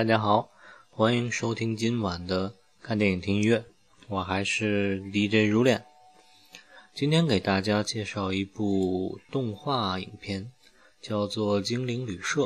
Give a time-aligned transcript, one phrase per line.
[0.00, 0.50] 大家好，
[0.88, 3.66] 欢迎收听今晚的看电影听音乐，
[4.08, 5.84] 我还是 DJ 如恋。
[6.94, 10.52] 今天给大家介绍一部动画影片，
[11.02, 12.44] 叫做《精灵旅社》，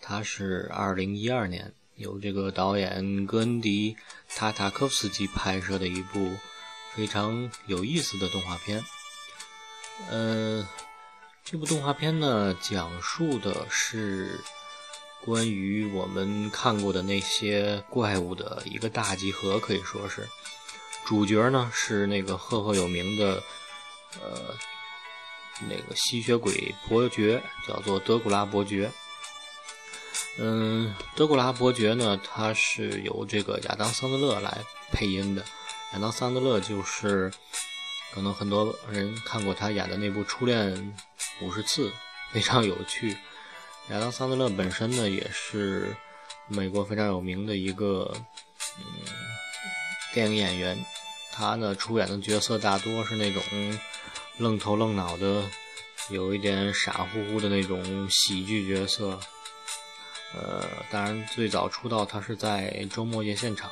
[0.00, 3.96] 它是二零一二年由这个导演格恩迪·
[4.36, 6.36] 塔塔科夫斯基拍摄的一部
[6.94, 8.80] 非常有意思的动画片。
[10.08, 10.64] 呃，
[11.44, 14.38] 这部动画片呢，讲述的是。
[15.24, 20.28] 关于我们看过的那些怪物的一个大集合，可以说是
[21.06, 23.42] 主角呢是那个赫赫有名的
[24.20, 24.54] 呃
[25.68, 28.90] 那个吸血鬼伯爵，叫做德古拉伯爵。
[30.36, 34.58] 嗯，德古拉伯爵呢，他是由这个亚当桑德勒来
[34.92, 35.42] 配音的。
[35.92, 37.32] 亚当桑德勒就是
[38.12, 40.94] 可能很多人看过他演的那部《初恋
[41.40, 41.88] 五十次》，
[42.32, 43.16] 非常有趣。
[43.90, 45.94] 亚当·桑德勒本身呢，也是
[46.48, 48.10] 美国非常有名的一个
[48.78, 48.84] 嗯
[50.14, 50.76] 电影演员。
[51.30, 53.42] 他呢出演的角色大多是那种
[54.38, 55.42] 愣头愣脑的，
[56.08, 59.20] 有一点傻乎乎的那种喜剧角色。
[60.34, 63.70] 呃，当然最早出道他是在《周末夜现场》。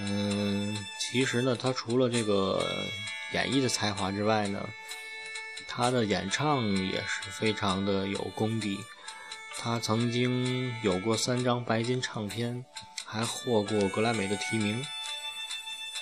[0.00, 2.60] 嗯，其实呢，他除了这个
[3.32, 4.68] 演绎的才华之外呢。
[5.72, 8.76] 他的演唱也是非常的有功底，
[9.56, 12.64] 他曾经有过三张白金唱片，
[13.04, 14.84] 还获过格莱美的提名。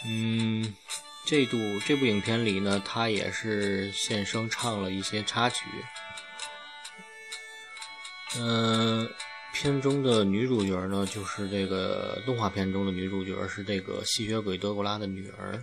[0.06, 0.74] 嗯，
[1.26, 5.66] 这部这部影片里呢，他也是现声唱了一些插曲。
[8.38, 9.08] 嗯，
[9.52, 15.62] 片中的女主角呢，就是这个动画片中的女主角是这个吸血鬼德古拉的女儿，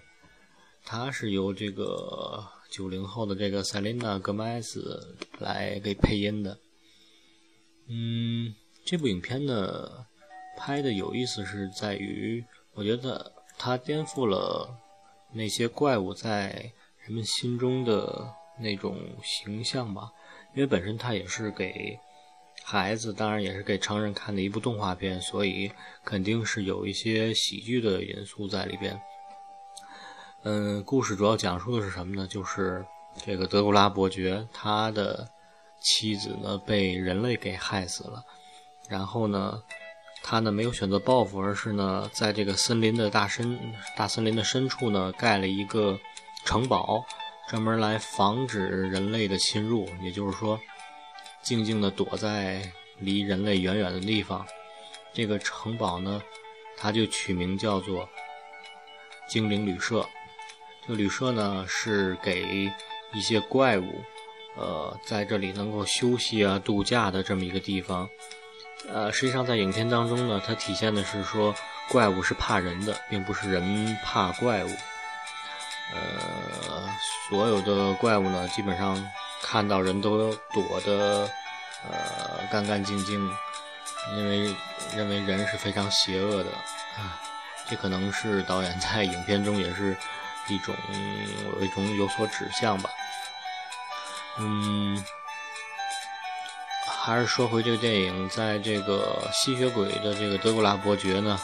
[0.85, 2.47] 她是由这个。
[2.75, 6.57] 九零后的这个赛琳娜·戈麦斯来给配音的。
[7.87, 8.53] 嗯，
[8.83, 10.05] 这部影片呢
[10.57, 12.43] 拍的有意思是在于，
[12.73, 14.77] 我觉得它颠覆了
[15.31, 16.69] 那些怪物在
[17.05, 20.11] 人们心中的那种形象吧。
[20.53, 21.97] 因为本身它也是给
[22.61, 25.71] 孩子，当然也是给成人看的一部动画片，所以
[26.03, 28.99] 肯定是有一些喜剧的因素在里边。
[30.47, 32.27] 嗯，故事主要讲述的是什么呢？
[32.27, 32.85] 就是
[33.25, 35.27] 这个德古拉伯爵，他的
[35.81, 38.23] 妻子呢被人类给害死了。
[38.87, 39.59] 然后呢，
[40.21, 43.59] 他呢没有选择报复，而是呢在这个森林的大深
[43.97, 45.99] 大森林的深处呢盖了一个
[46.45, 47.03] 城堡，
[47.49, 49.89] 专门来防止人类的侵入。
[50.03, 50.59] 也就是说，
[51.41, 52.61] 静静地躲在
[52.99, 54.45] 离人类远远的地方。
[55.11, 56.21] 这个城堡呢，
[56.77, 58.07] 他就取名叫做
[59.27, 60.07] 精灵旅社。
[60.87, 62.71] 这个旅社呢，是给
[63.11, 64.03] 一些怪物，
[64.55, 68.07] 呃，在这里能够休息啊、度假的这么一个地方。
[68.87, 71.55] 呃，实际上在影片当中呢，它体现的是说，
[71.89, 74.69] 怪物是怕人的，并不是人怕怪物。
[75.95, 76.87] 呃，
[77.29, 79.03] 所有的怪物呢，基本上
[79.41, 81.27] 看到人都躲得
[81.89, 83.27] 呃干干净净，
[84.17, 84.55] 因为
[84.95, 86.51] 认为人是非常邪恶的。
[86.51, 87.19] 啊，
[87.67, 89.97] 这可能是导演在影片中也是。
[90.47, 90.75] 一种
[91.59, 92.89] 一种有所指向吧，
[94.37, 95.03] 嗯，
[96.87, 101.39] 还是说回这个电影，在这个吸血鬼的这个德古拉伯爵呢，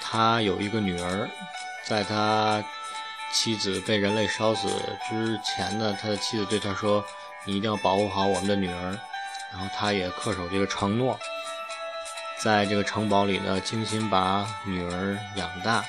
[0.00, 1.28] 他有一个女儿，
[1.84, 2.62] 在他
[3.32, 4.68] 妻子被人类烧死
[5.08, 7.04] 之前呢，他的妻子对他说
[7.44, 8.98] ：“你一定要保护好我们的女儿。”
[9.50, 11.18] 然后他也恪守这个承诺，
[12.42, 15.84] 在这个城堡里呢，精心把女儿养大。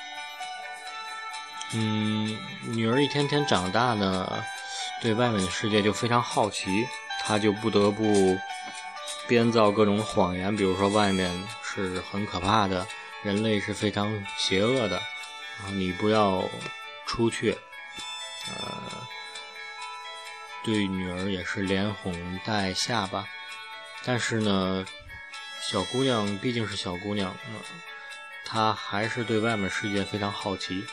[1.74, 4.44] 嗯，女儿一天天长大呢，
[5.02, 6.88] 对外面的世界就非常好奇，
[7.22, 8.38] 她就不得不
[9.28, 11.32] 编造各种谎言，比如说外面
[11.64, 12.86] 是很可怕的，
[13.24, 15.02] 人类是非常邪恶的，
[15.58, 16.44] 然后你不要
[17.06, 17.58] 出去。
[18.48, 19.08] 呃，
[20.64, 23.26] 对女儿也是连哄带吓吧，
[24.06, 24.86] 但是呢，
[25.62, 27.36] 小姑娘毕竟是小姑娘，
[28.46, 30.86] 她还是对外面世界非常好奇。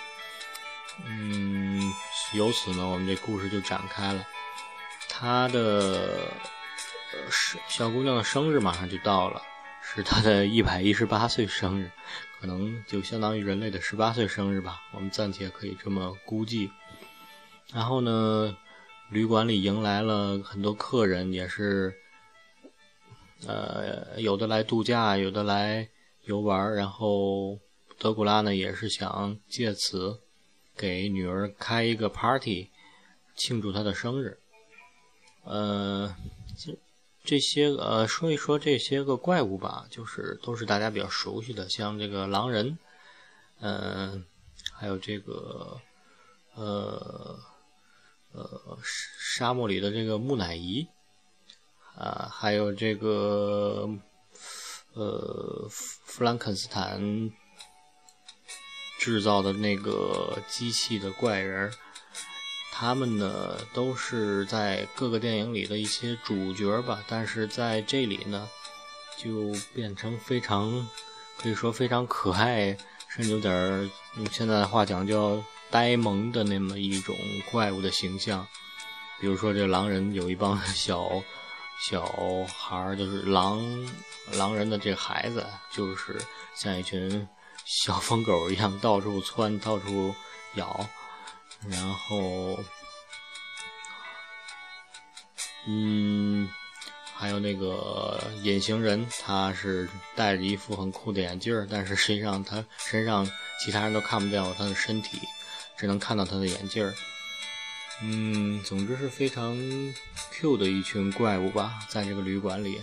[1.07, 1.81] 嗯，
[2.35, 4.27] 由此呢，我们这故事就展开了。
[5.09, 6.31] 她的
[7.31, 9.43] 生小姑娘的生日马上就到了，
[9.83, 11.91] 是她的一百一十八岁生日，
[12.41, 16.71] 可能就相当于人类的十八岁生日吧，我们暂且可以这么估计。
[17.73, 18.57] 然后呢，
[19.11, 21.95] 旅馆里迎来了很多客人，也是，
[23.47, 25.89] 呃，有的来度假，有的来
[26.25, 26.75] 游玩。
[26.75, 27.59] 然后
[27.99, 30.21] 德古拉呢，也是想借此。
[30.77, 32.71] 给女儿开一个 party，
[33.37, 34.39] 庆祝她的生日。
[35.45, 36.15] 呃，
[36.57, 36.79] 这
[37.25, 42.79] 这些呃，说一说这些个怪物吧，就是都是大家比较熟悉的，像这个狼人，
[43.61, 44.25] 嗯，
[44.73, 45.81] 还有这个
[46.55, 47.39] 呃
[48.33, 50.87] 呃沙漠里的这个木乃伊，
[51.97, 53.89] 啊，还有这个
[54.95, 57.31] 呃弗兰肯斯坦
[59.03, 61.73] 制造的那个机器的怪人。
[62.73, 68.49] 他们呢都是在各个电影里的一些主角吧，但是在这里呢，
[69.19, 70.89] 就变成非常
[71.41, 72.77] 可以说非常可爱，
[73.09, 77.17] 甚至有点用现在的话讲叫呆萌的那么一种
[77.51, 78.47] 怪物的形象。
[79.21, 81.11] 比如说这狼人有一帮 小
[81.89, 82.05] 小
[82.47, 83.61] 孩儿，就是狼
[84.33, 86.17] 狼人的这孩子，就是
[86.55, 87.29] 像一群
[87.65, 90.15] 小疯狗一样到处窜、到处
[90.55, 90.89] 咬。
[91.69, 92.59] 然后，
[95.67, 96.49] 嗯，
[97.15, 103.25] 还有那个隐形人，他是戴着一副很酷的眼镜，但是实际上他身上
[103.65, 105.21] 其他人都看不见他的身体，
[105.77, 106.93] 只能看到他的眼镜。
[108.01, 109.57] 嗯，总之是非常
[110.33, 112.83] Q 的一群怪物吧，在这个旅馆里。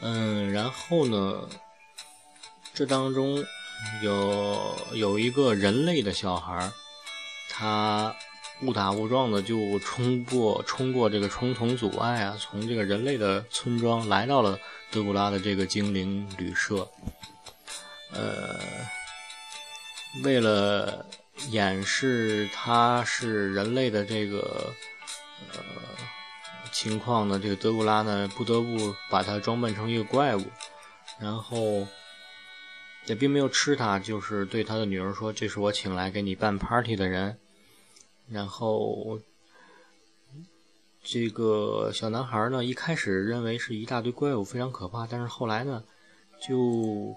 [0.00, 1.46] 嗯，然后呢，
[2.76, 3.42] 这当中
[4.02, 6.70] 有有一个人类的小孩。
[7.48, 8.14] 他
[8.60, 14.58] 误打误撞的就冲过冲过这个重重阻碍啊，从这个人类的村庄来到了
[14.90, 16.86] 德古拉的这个精灵旅社。
[18.12, 18.60] 呃，
[20.22, 21.06] 为了
[21.48, 24.70] 掩饰他是人类的这个
[25.54, 25.58] 呃
[26.70, 30.44] 情况呢，这个德古拉呢不得不把他装扮成一个怪物，
[31.18, 31.86] 然后
[33.06, 37.38] 也并没有吃他，就是对他的女儿说：“这是我请来给你办 party 的人。”
[38.28, 39.18] 然后，
[41.04, 45.06] 这个小男孩呢，一开始认为是一大堆怪物，非常可怕。
[45.06, 45.84] 但是后来呢，
[46.40, 47.14] 就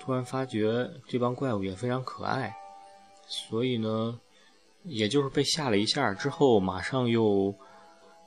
[0.00, 2.54] 突然发觉这帮怪物也非常可爱，
[3.26, 4.20] 所以呢，
[4.84, 7.52] 也就是被吓了一下之后，马上又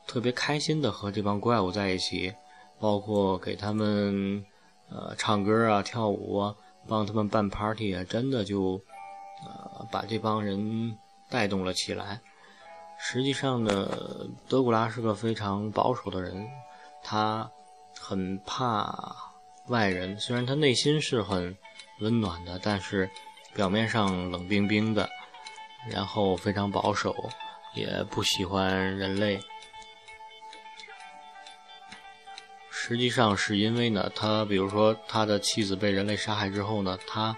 [0.05, 2.33] 特别开心的和这帮怪物在一起，
[2.77, 4.43] 包括给他们
[4.89, 6.55] 呃唱歌啊、跳舞啊，
[6.87, 8.81] 帮他们办 party 啊，真的就
[9.45, 10.97] 呃把这帮人。
[11.27, 12.21] 带动了起来。
[12.99, 13.89] 实际上呢，
[14.47, 16.47] 德古拉是个非常保守的人，
[17.03, 17.49] 他
[17.99, 18.95] 很怕
[19.67, 20.19] 外人。
[20.19, 21.57] 虽然他内心是很
[21.99, 23.09] 温暖的，但是
[23.55, 25.09] 表面上冷冰冰的，
[25.89, 27.15] 然后非常保守，
[27.73, 29.39] 也不喜欢人类。
[32.87, 37.35] 实际上是因为呢，他比如说他的妻子被人类杀害之后呢，他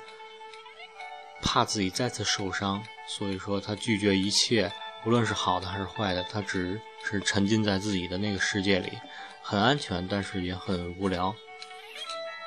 [1.42, 2.84] 怕自己再次受伤。
[3.08, 4.70] 所以说，他拒绝一切，
[5.06, 8.92] 无论是好的还是坏的，他只是沉浸在自己的那个世界里，
[9.42, 11.34] 很安全，但是也很无聊。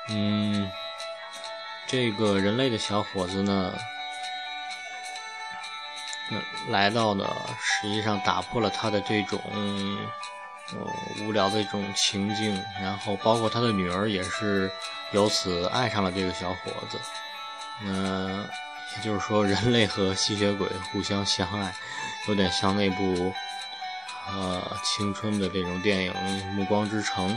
[0.09, 0.69] 嗯，
[1.87, 3.73] 这个人类的小伙子呢，
[6.69, 7.27] 来到呢，
[7.59, 9.41] 实际上打破了他的这种
[10.73, 14.71] 呃无聊的一种情境，然后包括他的女儿也是
[15.11, 16.99] 由此爱上了这个小伙子。
[17.83, 18.47] 嗯。
[18.97, 21.73] 也就是说，人类和吸血鬼互相相爱，
[22.27, 23.33] 有点像那部
[24.27, 26.13] 呃青春的这种电影
[26.51, 27.29] 《暮光之城》。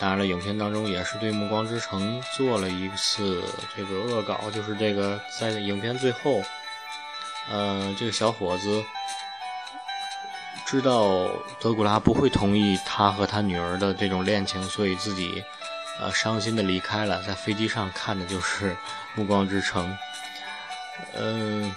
[0.00, 3.44] 当然了，影片当中也是对《暮光之城》做了一次
[3.76, 6.42] 这个恶搞，就是这个在影片最后，
[7.50, 8.82] 呃，这个小伙子
[10.66, 11.28] 知道
[11.60, 15.42] 德古拉不会同意他和他女儿的这种恋情，所以自己
[16.00, 17.22] 呃伤心的离开了。
[17.22, 18.72] 在飞机上看的就是
[19.14, 19.90] 《暮光之城》。
[21.14, 21.72] 嗯，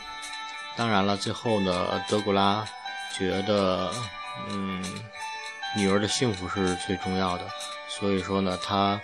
[0.76, 2.66] 当然了，最后呢，德古拉
[3.16, 3.92] 觉得，
[4.50, 4.84] 嗯，
[5.76, 7.44] 女儿的幸福是最重要的，
[7.88, 9.00] 所以说呢，他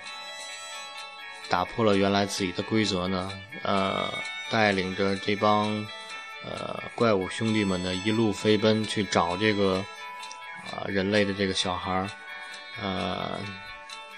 [1.50, 3.32] 打破了原来自己的规则呢，
[3.64, 4.12] 呃，
[4.50, 5.86] 带领着这帮
[6.46, 9.84] 呃怪物兄弟们呢，一路飞奔去找这个
[10.72, 12.10] 啊人类的这个小孩儿，
[12.82, 13.40] 呃，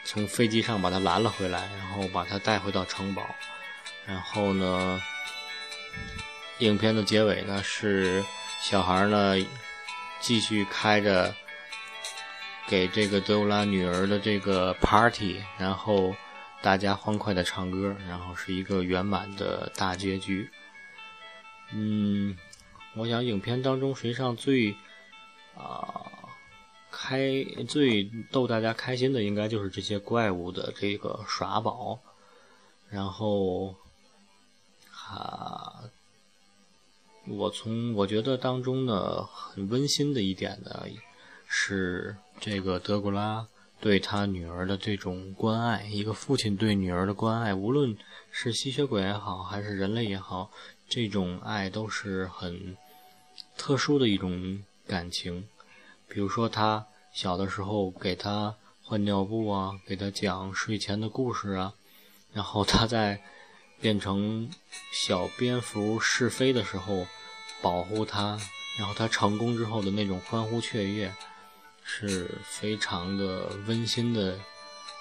[0.03, 3.24] 从飞机上把他拦了回来，然后把他带回到城堡，
[4.05, 5.01] 然后呢。
[6.60, 8.24] 影片的结尾呢，是
[8.62, 9.36] 小孩呢
[10.22, 11.36] 继续开着
[12.65, 16.15] 给这个德乌拉女儿的这个 party，然后
[16.62, 20.50] 大家欢快的唱歌，然后是一个圆满的大结局。
[21.74, 22.38] 嗯，
[22.96, 24.76] 我想影片当中实际上最
[25.58, 26.06] 啊
[26.92, 32.00] 开最逗大家开心的，应该就是这些怪物的这个耍宝，
[32.90, 33.76] 然后
[35.10, 35.84] 啊。
[37.28, 40.86] 我从我觉得当中呢，很温馨的一点呢，
[41.48, 43.48] 是这个德古拉
[43.82, 47.98] 对他女儿的这种关爱，一个父亲对女儿的关爱，无论
[48.30, 50.52] 是吸血鬼也好，还是人类也好，
[50.88, 52.77] 这种爱都是很
[53.58, 55.48] 特殊的一种感情。
[56.08, 61.74] 比如说，他小的时候给他换尿布啊，给他讲睡前的故事啊，
[62.34, 63.22] 然后他在
[63.82, 64.50] 变成
[64.94, 67.08] 小蝙蝠试飞的时候
[67.62, 68.39] 保护他，
[68.77, 71.13] 然后他成功之后的那种欢呼雀跃，
[71.84, 74.39] 是非常的温馨的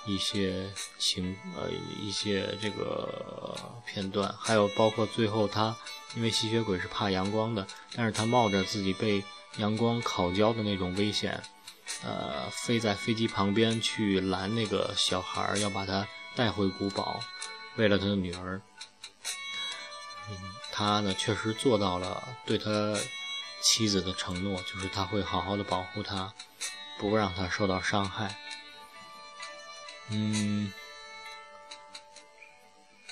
[0.07, 1.71] 一些情呃
[2.01, 3.57] 一些这个
[3.87, 5.75] 片段，还有包括最后他
[6.15, 9.25] 因为吸血鬼是怕阳光的，但是他冒着自己被
[9.57, 11.43] 阳光烤焦的那种危险，
[12.03, 17.21] 呃，飞在飞机旁边去拦那个小孩儿，要把他带回古堡，
[17.77, 18.61] 为了他的女儿。
[20.29, 20.37] 嗯，
[20.73, 22.95] 他呢确实做到了对他
[23.63, 26.33] 妻子的承诺，就是他会好好的保护她，
[26.99, 28.37] 不让她受到伤害。
[30.11, 30.73] 嗯，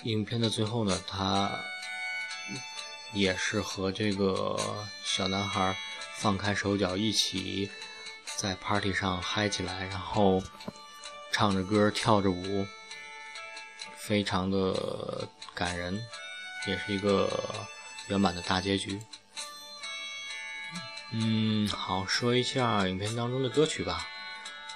[0.04, 1.50] 影片的最后呢，他
[3.12, 4.58] 也是和这个
[5.04, 5.76] 小男孩。
[6.18, 7.68] 放开手脚，一起
[8.36, 10.40] 在 party 上嗨起来，然后
[11.32, 12.64] 唱着歌，跳着舞，
[13.96, 16.00] 非常的感人，
[16.68, 17.28] 也是一个
[18.06, 19.02] 圆满的大结局。
[21.10, 24.06] 嗯，好，说一下影片当中的歌曲吧。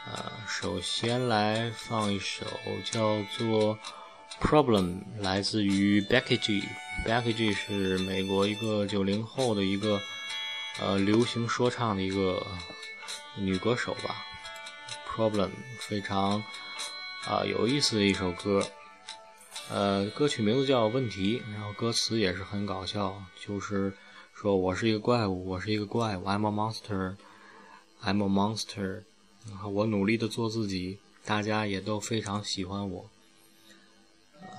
[0.06, 2.46] 呃，首先来放一首
[2.84, 3.76] 叫做
[4.40, 4.84] 《Problem》，
[5.20, 6.62] 来自于 Becky G。
[7.04, 10.00] Becky G 是美国一个九零后的一个。
[10.78, 12.46] 呃，流行说唱的一个
[13.34, 14.26] 女歌手吧
[15.08, 15.48] ，Problem
[15.78, 16.44] 非常
[17.24, 18.62] 啊有意思的一首歌，
[19.70, 23.90] 呃，歌曲名字叫《问题》，然后歌词也是很搞笑，就是
[24.34, 29.04] 说我是一个怪物，我是一个怪物，I'm a monster，I'm a monster，
[29.72, 33.08] 我努力的做自己，大家也都非常喜欢我，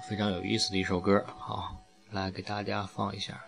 [0.09, 1.77] 非常有意思的一首歌，好，
[2.11, 3.43] 来给大家放一下。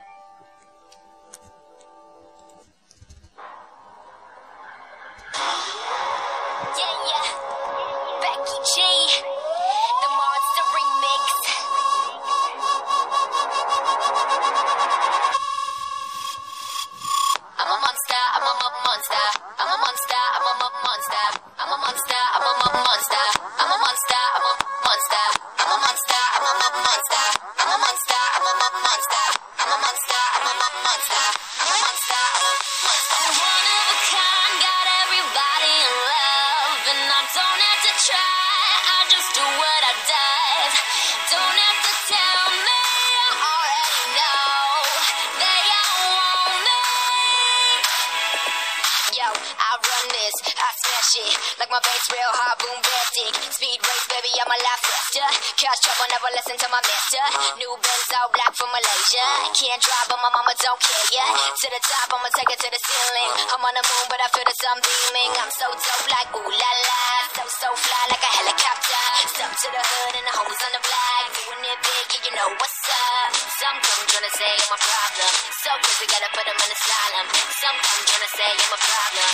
[53.80, 55.28] Race, baby, I'm a lot faster.
[55.56, 57.24] Cause trouble, never listen to my mister.
[57.56, 59.26] New Benz all black from Malaysia.
[59.56, 61.32] Can't drive, but my mama don't care, yeah.
[61.32, 63.32] To the top, I'ma take it to the ceiling.
[63.56, 65.32] I'm on the moon, but I feel the sun beaming.
[65.40, 67.04] I'm so dope, like ooh la la.
[67.40, 69.04] So, so fly, like a helicopter.
[69.32, 71.24] Step to the hood, and the homies on the block.
[71.40, 73.32] Doing it big, yeah, you know what's up.
[73.64, 75.32] Some trying to say I'm a problem.
[75.64, 77.26] So crazy, gotta put them in asylum.
[77.64, 79.30] Some trying to say I'm a problem.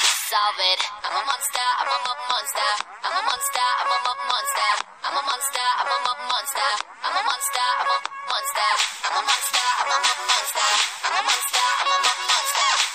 [0.30, 0.80] solve it.
[1.04, 1.98] I'm a monster, I'm a
[2.32, 2.70] monster.
[3.04, 4.72] I'm a monster, I'm a monster.
[5.04, 6.70] I'm a monster, I'm a monster.
[7.04, 8.72] I'm a monster, I'm a monster.
[9.04, 10.68] I'm a monster, I'm a monster.
[11.04, 12.93] I'm a monster, I'm a monster.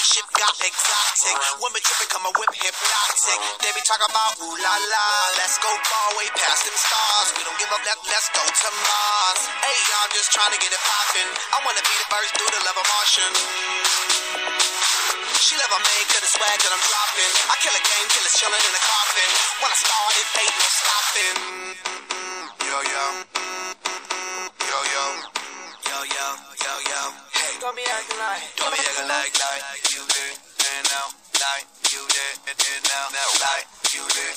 [0.00, 1.36] Spaceship got exotic.
[1.60, 3.38] Women tripping, come a whip hypnotic.
[3.60, 5.06] They be talking about ooh la la.
[5.36, 7.36] Let's go far way past them stars.
[7.36, 9.40] We don't give up, let, let's go to Mars.
[9.60, 11.28] Hey, I'm just trying to get it poppin'.
[11.52, 13.32] I wanna be the first dude to love a Martian.
[15.36, 17.32] She love a man, cause the swag that I'm dropping.
[17.52, 19.30] I kill a game, killers chillin' in the coffin.
[19.60, 21.36] When I started, ain't no stopping.
[22.64, 22.76] Yo.
[22.88, 23.29] Yo,
[27.70, 30.34] Don't be acting like, don't be acting like, like you did,
[30.90, 31.06] now,
[31.38, 34.34] like you did, now, now, like you did,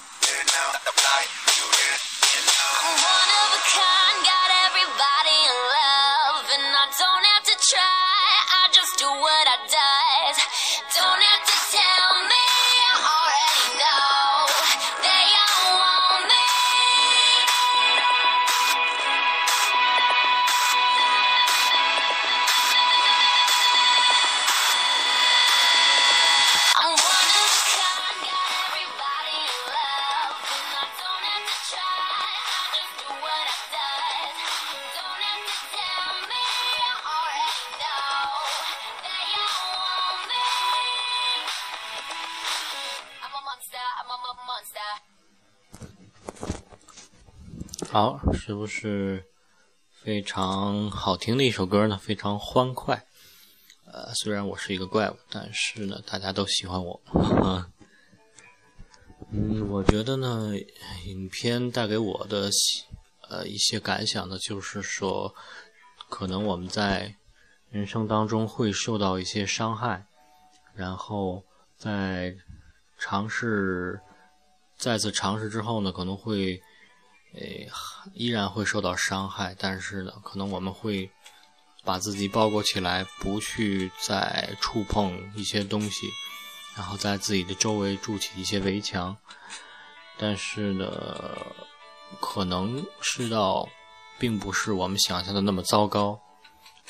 [0.53, 1.97] now, like you did,
[2.45, 2.69] now.
[2.77, 8.29] I'm one of a kind, got everybody in love, and I don't have to try.
[8.53, 9.82] I just do what I does.
[47.93, 49.23] 好，是不是
[50.01, 51.95] 非常好听的一首歌呢？
[51.95, 53.05] 非常欢快。
[53.85, 56.99] 呃，虽然我是一个怪物，但是呢，大家都喜欢我。
[59.29, 60.53] 嗯，我觉得呢，
[61.05, 62.49] 影片带给我的
[63.29, 65.35] 呃一些感想呢，就是说，
[66.09, 67.15] 可能我们在
[67.69, 70.07] 人生当中会受到一些伤害，
[70.73, 71.43] 然后
[71.77, 72.35] 在
[72.97, 74.01] 尝试
[74.79, 76.59] 再次尝试之后呢，可能会。
[77.35, 77.67] 诶，
[78.13, 81.09] 依然会受到伤害，但是呢，可能我们会
[81.83, 86.07] 把自己包裹起来，不去再触碰一些东西，
[86.75, 89.17] 然后在自己的周围筑起一些围墙。
[90.17, 91.35] 但是呢，
[92.21, 93.67] 可能世道
[94.19, 96.19] 并不是我们想象的那么糟糕，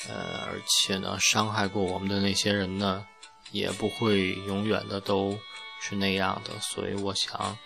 [0.06, 3.06] 呃，而且呢，伤害过我们的那些人呢，
[3.50, 5.38] 也不会永远的都
[5.80, 6.60] 是那样的。
[6.60, 7.56] 所以我想。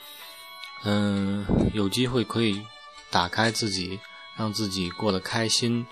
[0.85, 1.45] 嗯，
[1.75, 2.65] 有机会可以
[3.11, 3.99] 打开自己，
[4.37, 5.87] 让自己过得开心，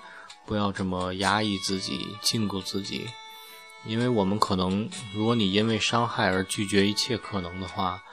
[0.45, 3.09] 不要这么压抑自己、禁锢自己。
[3.85, 8.03] 因为我们可能，如果你因为伤害而拒绝一切可能的话，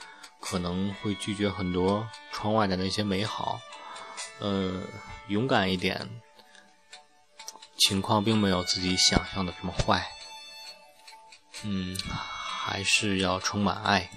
[0.41, 3.61] 可能会拒绝很多窗外的那些美好。
[4.41, 4.83] 呃，
[5.29, 6.09] 勇敢一点，
[7.79, 10.07] 情况并没有自己想象的这么坏。
[11.63, 14.11] 嗯，还是要充满爱。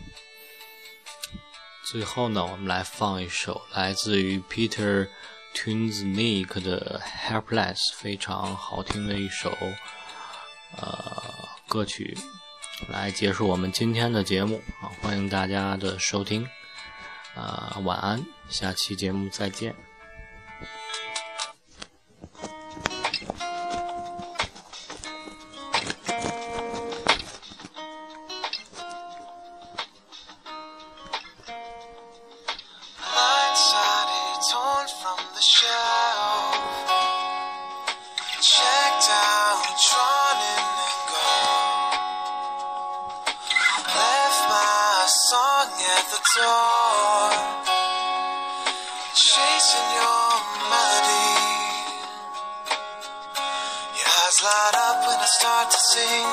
[1.89, 5.07] 最后呢，我们来放一首来自于 Peter
[5.55, 9.55] Twins Nick 的《Helpless》，非常好听的一首
[10.75, 11.23] 呃
[11.65, 12.17] 歌曲，
[12.89, 14.91] 来结束我们今天的节目啊！
[15.01, 16.45] 欢迎大家的收听
[17.35, 19.73] 啊，晚安，下期节目再见。
[49.37, 50.29] Chasing your
[50.69, 51.29] melody.
[53.97, 56.25] Your eyes light up when I start to sing,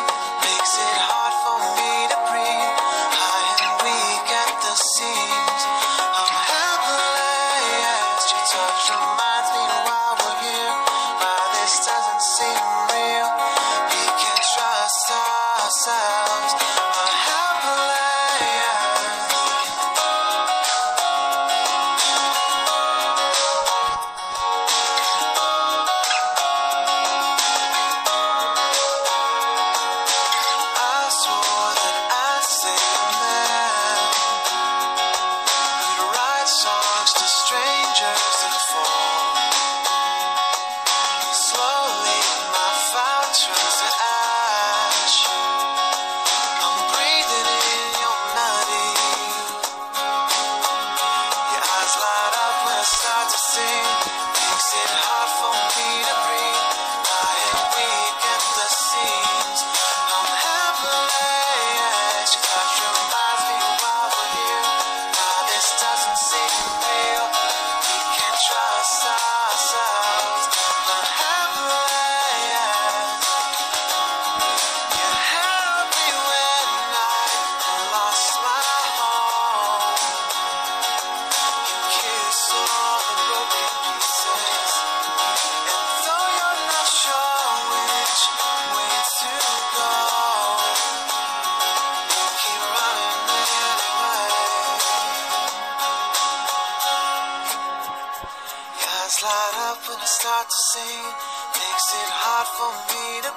[0.44, 2.83] makes it hard for me to breathe.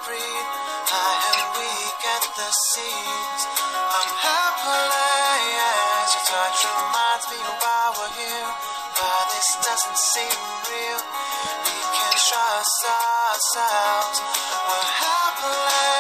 [0.06, 0.50] Breathe.
[0.92, 3.42] I am weak at the seams.
[3.66, 6.10] I'm helpless.
[6.14, 8.52] Your touch reminds me why we're here.
[8.98, 11.02] Why this doesn't seem real.
[11.66, 14.18] We can trust ourselves.
[14.68, 15.97] We're helpless.